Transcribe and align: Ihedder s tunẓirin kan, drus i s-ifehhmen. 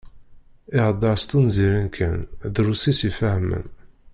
Ihedder 0.77 1.15
s 1.21 1.23
tunẓirin 1.29 1.89
kan, 1.95 2.17
drus 2.55 2.83
i 2.91 2.93
s-ifehhmen. 2.99 3.65